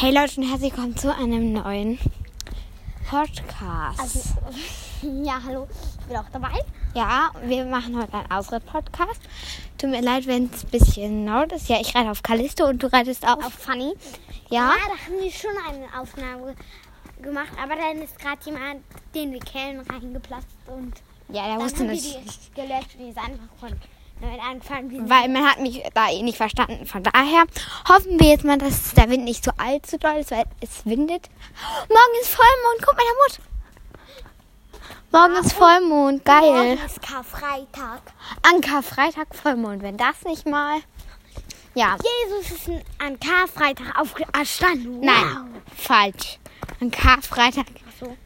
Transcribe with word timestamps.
Hey 0.00 0.14
Leute 0.14 0.40
und 0.40 0.48
herzlich 0.48 0.72
willkommen 0.72 0.96
zu 0.96 1.14
einem 1.14 1.52
neuen 1.52 1.98
Podcast. 3.06 4.00
Also, 4.00 4.20
ja, 5.22 5.38
hallo, 5.44 5.68
ich 6.00 6.06
bin 6.06 6.16
auch 6.16 6.28
dabei. 6.32 6.58
ja, 6.94 7.30
wir 7.44 7.66
machen 7.66 8.00
heute 8.00 8.14
einen 8.14 8.30
Ausritt-Podcast. 8.30 9.20
Tut 9.76 9.90
mir 9.90 10.00
leid, 10.00 10.26
wenn 10.26 10.48
es 10.50 10.64
ein 10.64 10.70
bisschen 10.70 11.26
laut 11.26 11.52
ist. 11.52 11.68
Ja, 11.68 11.78
ich 11.78 11.94
reite 11.94 12.10
auf 12.10 12.22
Callisto 12.22 12.66
und 12.66 12.82
du 12.82 12.90
reitest 12.90 13.26
auf. 13.28 13.44
Auf 13.44 13.52
Funny. 13.52 13.92
ja? 14.48 14.70
Ja, 14.70 14.74
da 14.88 15.06
haben 15.06 15.22
die 15.22 15.30
schon 15.30 15.50
eine 15.68 15.86
Aufnahme 16.00 16.54
gemacht, 17.20 17.52
aber 17.62 17.76
dann 17.76 18.00
ist 18.00 18.18
gerade 18.18 18.40
jemand 18.46 18.82
den 19.14 19.32
wir 19.32 19.40
kennen 19.40 19.80
reingeplatzt 19.80 20.56
und 20.66 20.94
Ja, 21.28 21.46
der 21.46 21.62
wusste 21.62 21.82
nicht. 21.82 22.04
die 22.06 22.54
gelöscht 22.54 22.94
und 22.96 23.04
die 23.04 23.10
ist 23.10 23.18
einfach 23.18 23.48
von 23.58 23.70
neu 24.20 24.38
angefangen. 24.38 24.88
Die 24.88 25.10
Weil 25.10 25.28
man 25.28 25.48
hat 25.48 25.60
mich 25.60 25.82
da 25.94 26.10
eh 26.10 26.22
nicht 26.22 26.36
verstanden. 26.36 26.86
Von 26.86 27.02
daher 27.02 27.44
hoffen 27.88 28.18
wir 28.18 28.28
jetzt 28.28 28.44
mal, 28.44 28.58
dass 28.58 28.94
der 28.94 29.08
Wind 29.10 29.24
nicht 29.24 29.44
so 29.44 29.50
allzu 29.56 29.98
doll 29.98 30.16
ist, 30.16 30.30
weil 30.30 30.44
es 30.60 30.84
windet. 30.84 31.28
Morgen 31.88 32.20
ist 32.20 32.30
Vollmond. 32.30 32.86
Guck 32.86 32.96
mal, 32.96 33.04
der 33.04 33.14
Mut. 33.22 33.40
Morgen 35.12 35.44
ist 35.44 35.52
Vollmond. 35.52 36.24
Geil. 36.24 36.40
Morgen 36.42 36.86
ist 36.86 37.02
Karfreitag. 37.02 38.02
An 38.42 38.60
Karfreitag 38.60 39.34
Vollmond. 39.34 39.82
Wenn 39.82 39.96
das 39.96 40.22
nicht 40.24 40.46
mal... 40.46 40.80
Ja. 41.74 41.96
Jesus 42.32 42.50
ist 42.50 42.68
an 42.98 43.18
Karfreitag 43.20 43.96
auferstanden. 43.98 45.00
Nein, 45.00 45.62
falsch. 45.76 46.38
An 46.80 46.90
Karfreitag. 46.90 47.66
Ach 47.88 47.92
so. 48.00 48.16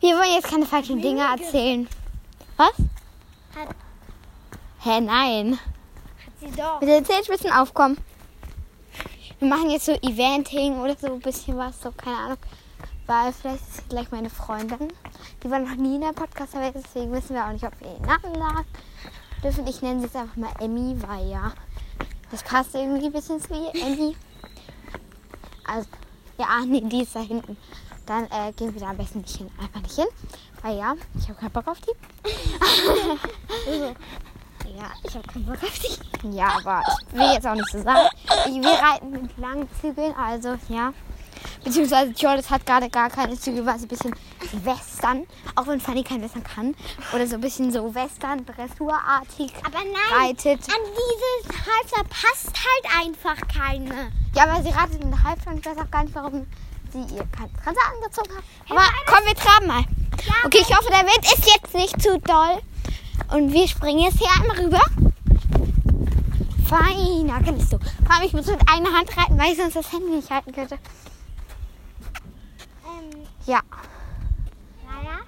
Wir 0.00 0.16
wollen 0.16 0.34
jetzt 0.34 0.48
keine 0.48 0.64
falschen 0.64 1.02
Dinge 1.02 1.22
erzählen. 1.22 1.88
Was? 2.56 2.72
Hat, 3.56 3.74
Hä, 4.88 5.02
nein. 5.02 5.58
hat 6.24 6.32
sie 6.40 6.50
doch. 6.56 6.80
Mit 6.80 6.88
den 6.88 7.04
Zehenspitzen 7.04 7.52
aufkommen. 7.52 7.98
Wir 9.38 9.46
machen 9.46 9.68
jetzt 9.68 9.84
so 9.84 9.92
Eventing 9.92 10.80
oder 10.80 10.96
so 10.96 11.08
ein 11.08 11.20
bisschen 11.20 11.58
was, 11.58 11.82
so 11.82 11.92
keine 11.92 12.16
Ahnung. 12.16 12.38
Weil 13.06 13.34
vielleicht 13.34 13.60
ist 13.60 13.76
sie 13.76 13.82
gleich 13.90 14.10
meine 14.10 14.30
Freundin. 14.30 14.88
Die 15.42 15.50
war 15.50 15.58
noch 15.58 15.74
nie 15.74 15.96
in 15.96 16.00
der 16.00 16.14
podcast 16.14 16.54
-Welt, 16.54 16.72
deswegen 16.74 17.12
wissen 17.12 17.34
wir 17.34 17.44
auch 17.44 17.52
nicht, 17.52 17.66
ob 17.66 17.78
wir 17.80 17.88
ihren 17.88 18.00
Namen 18.00 18.34
sagen 18.34 18.64
dürfen. 19.42 19.66
Ich 19.66 19.82
nenne 19.82 20.00
sie 20.00 20.06
jetzt 20.06 20.16
einfach 20.16 20.36
mal 20.36 20.54
Emmy, 20.58 20.96
weil 21.06 21.28
ja, 21.28 21.52
das 22.30 22.42
passt 22.42 22.74
irgendwie 22.74 23.04
ein 23.04 23.12
bisschen 23.12 23.42
zu 23.42 23.52
ihr. 23.52 23.74
Emmy. 23.74 24.16
Also, 25.66 25.86
ja, 26.38 26.46
ah, 26.48 26.64
nee, 26.66 26.80
die 26.80 27.02
ist 27.02 27.14
da 27.14 27.20
hinten. 27.20 27.58
Dann 28.06 28.24
äh, 28.24 28.52
gehen 28.56 28.72
wir 28.72 28.80
da 28.80 28.88
am 28.88 28.96
besten 28.96 29.20
nicht 29.20 29.36
hin. 29.36 29.50
Einfach 29.60 29.82
nicht 29.82 29.96
hin. 29.96 30.08
Weil 30.62 30.78
ja, 30.78 30.94
ich 31.18 31.28
habe 31.28 31.38
keinen 31.38 31.52
Bock 31.52 31.68
auf 31.68 31.78
die. 31.82 31.92
Ja, 34.78 34.92
ich 35.02 35.14
habe 35.16 35.26
keinen 35.26 35.44
Bock 35.44 35.56
auf 35.60 35.78
dich. 35.80 35.98
Ja, 36.30 36.56
aber 36.56 36.82
ich 37.08 37.18
will 37.18 37.32
jetzt 37.32 37.46
auch 37.46 37.54
nicht 37.54 37.68
so 37.72 37.82
sagen. 37.82 38.08
Wir 38.46 38.70
reiten 38.70 39.10
mit 39.10 39.36
langen 39.36 39.68
Zügeln, 39.80 40.14
also 40.14 40.54
ja. 40.68 40.92
Beziehungsweise 41.64 42.12
Jordis 42.12 42.48
hat 42.48 42.64
gerade 42.64 42.88
gar 42.88 43.10
keine 43.10 43.36
Zügel, 43.36 43.66
weil 43.66 43.76
sie 43.78 43.86
ein 43.86 43.88
bisschen 43.88 44.14
Western, 44.64 45.26
auch 45.56 45.66
wenn 45.66 45.80
Fanny 45.80 46.04
kein 46.04 46.22
Western 46.22 46.44
kann, 46.44 46.76
oder 47.12 47.26
so 47.26 47.34
ein 47.34 47.40
bisschen 47.40 47.72
so 47.72 47.92
Western, 47.92 48.46
Dressurartig 48.46 49.52
Aber 49.64 49.78
nein, 49.78 50.28
reitet. 50.28 50.60
an 50.68 50.82
dieses 50.84 51.58
Halter 51.66 52.08
passt 52.08 52.52
halt 52.54 53.04
einfach 53.04 53.36
keine. 53.48 54.12
Ja, 54.36 54.44
aber 54.44 54.62
sie 54.62 54.70
reitet 54.70 55.02
in 55.02 55.10
der 55.10 55.24
Halbstunde. 55.24 55.58
Ich 55.58 55.66
weiß 55.66 55.78
auch 55.84 55.90
gar 55.90 56.04
nicht, 56.04 56.14
warum 56.14 56.46
sie 56.92 57.14
ihr 57.16 57.26
keine 57.36 57.52
Transe 57.64 57.80
angezogen 57.94 58.36
hat. 58.36 58.44
Aber 58.70 58.84
komm, 59.06 59.26
wir 59.26 59.34
traben 59.34 59.66
mal. 59.66 59.84
Okay, 60.44 60.58
ich 60.60 60.76
hoffe, 60.76 60.88
der 60.90 61.00
Wind 61.00 61.24
ist 61.24 61.46
jetzt 61.46 61.74
nicht 61.74 62.00
zu 62.00 62.18
doll. 62.20 62.60
Und 63.32 63.52
wir 63.52 63.68
springen 63.68 64.00
jetzt 64.00 64.18
hier 64.18 64.28
einmal 64.40 64.58
rüber. 64.64 64.80
Feiner, 66.66 67.42
kannst 67.42 67.72
du. 67.72 67.78
Vor 67.78 68.14
allem, 68.14 68.24
ich 68.26 68.32
muss 68.32 68.46
mit 68.46 68.60
einer 68.70 68.92
Hand 68.92 69.16
reiten, 69.16 69.38
weil 69.38 69.52
ich 69.52 69.58
sonst 69.58 69.76
das 69.76 69.92
Handy 69.92 70.16
nicht 70.16 70.30
halten 70.30 70.52
könnte. 70.52 70.74
Ähm, 72.84 73.20
Ja. 73.46 73.60
naja. 74.86 75.18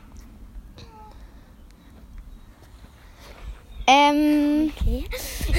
Ähm, 3.87 4.71
Okay. 4.77 5.05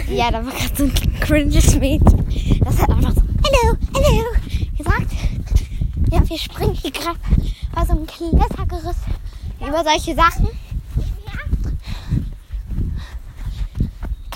ja, 0.09 0.31
da 0.31 0.46
war 0.46 0.52
gerade 0.53 0.75
so 0.75 0.84
ein 0.86 1.19
cringes 1.19 1.75
Mädchen. 1.75 2.59
Das 2.63 2.78
hat 2.81 2.90
einfach 2.90 3.12
so, 3.13 3.22
hallo, 3.22 3.78
hallo, 3.94 4.24
gesagt. 4.78 5.12
Ja, 6.12 6.30
wir 6.30 6.38
springen 6.38 6.74
hier 6.74 6.92
gerade 6.92 7.19
bei 7.74 7.86
so 7.86 7.92
einem 7.94 8.06
Klettergerüst 8.08 9.00
über 9.59 9.84
solche 9.84 10.16
Sachen. 10.16 10.48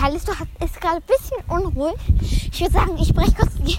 Callisto 0.06 0.38
hat, 0.38 0.48
ist 0.64 0.80
gerade 0.80 0.98
ein 0.98 1.02
bisschen 1.02 1.44
unruhig. 1.48 1.96
Ich 2.22 2.62
würde 2.62 2.74
sagen, 2.74 2.96
ich 3.00 3.12
breche 3.12 3.34
kurz 3.34 3.56
die 3.56 3.76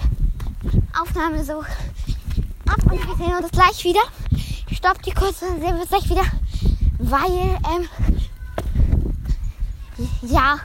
Aufnahme 1.00 1.44
so 1.44 1.60
ab 1.60 2.82
und 2.90 3.06
wir 3.06 3.16
sehen 3.16 3.36
uns 3.36 3.52
gleich 3.52 3.84
wieder. 3.84 4.00
Ich 4.68 4.78
stopp 4.78 5.00
die 5.02 5.12
kurz 5.12 5.40
und 5.42 5.50
dann 5.50 5.60
sehen 5.60 5.74
wir 5.74 5.82
uns 5.82 5.88
gleich 5.88 6.10
wieder. 6.10 6.24
Weil, 6.98 7.60
ähm, 7.70 7.88
ja, 10.22 10.58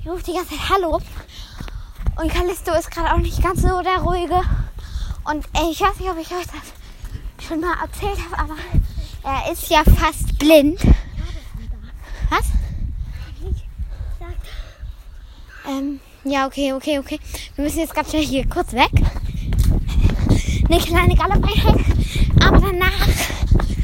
ich 0.00 0.08
rufe 0.08 0.24
die 0.24 0.32
ganze 0.32 0.56
Zeit 0.56 0.70
Hallo. 0.70 0.98
Und 2.16 2.32
Callisto 2.32 2.72
ist 2.72 2.90
gerade 2.90 3.12
auch 3.12 3.18
nicht 3.18 3.42
ganz 3.42 3.60
so 3.60 3.82
der 3.82 3.98
Ruhige. 3.98 4.40
Und 5.24 5.44
äh, 5.58 5.70
ich 5.70 5.82
weiß 5.82 6.00
nicht, 6.00 6.10
ob 6.10 6.18
ich 6.18 6.30
euch 6.30 6.46
das 6.46 7.46
schon 7.46 7.60
mal 7.60 7.74
erzählt 7.82 8.18
habe, 8.30 8.50
aber 8.50 8.56
er 9.24 9.52
ist 9.52 9.68
ja 9.68 9.84
fast 9.84 10.38
blind. 10.38 10.80
Was? 12.30 12.46
Ähm, 15.70 16.00
ja, 16.30 16.46
okay, 16.46 16.72
okay, 16.72 16.98
okay. 16.98 17.18
Wir 17.56 17.64
müssen 17.64 17.80
jetzt 17.80 17.94
ganz 17.94 18.10
schnell 18.10 18.24
hier 18.24 18.48
kurz 18.48 18.72
weg. 18.72 18.90
Eine 20.68 20.80
kleine 20.80 21.16
Galoppeinheit. 21.16 21.80
Aber 22.40 22.60
danach, 22.60 23.08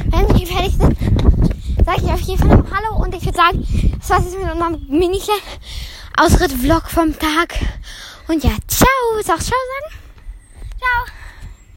wenn 0.05 0.39
wir 0.39 0.47
fertig 0.47 0.75
sind, 0.79 0.97
sage 1.85 2.03
ich 2.05 2.13
auf 2.13 2.21
jeden 2.21 2.39
Fall 2.39 2.57
noch 2.57 2.71
Hallo. 2.71 3.03
Und 3.03 3.15
ich 3.15 3.25
würde 3.25 3.37
sagen, 3.37 3.67
das 3.99 4.11
war's 4.11 4.25
jetzt 4.25 4.41
mit 4.41 4.53
unserem 4.53 4.87
mini 4.89 5.21
Ausritt-Vlog 6.17 6.89
vom 6.89 7.19
Tag. 7.19 7.55
Und 8.29 8.45
ja, 8.45 8.53
ciao. 8.69 8.89
Sag 9.25 9.43
ciao 9.43 9.59
sagen. 9.59 9.99
Ciao. 10.79 11.16